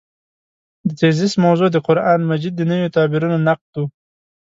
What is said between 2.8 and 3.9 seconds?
تعبیرونو نقد و.